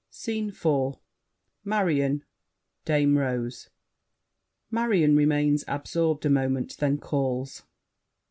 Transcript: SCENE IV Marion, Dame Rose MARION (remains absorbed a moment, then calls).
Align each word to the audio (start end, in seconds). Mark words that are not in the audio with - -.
SCENE 0.09 0.49
IV 0.49 0.95
Marion, 1.63 2.23
Dame 2.85 3.19
Rose 3.19 3.69
MARION 4.71 5.15
(remains 5.15 5.63
absorbed 5.67 6.25
a 6.25 6.29
moment, 6.31 6.75
then 6.79 6.97
calls). 6.97 7.61